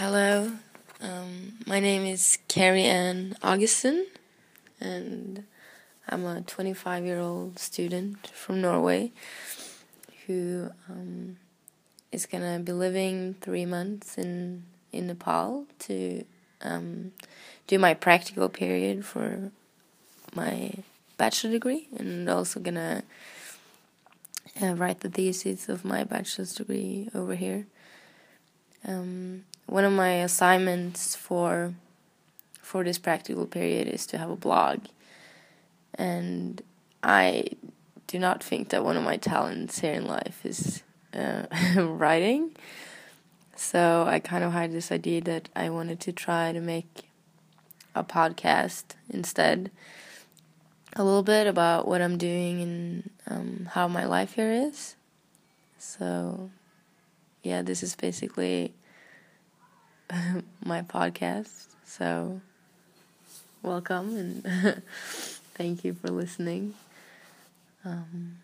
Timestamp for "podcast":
48.04-48.84, 60.82-61.66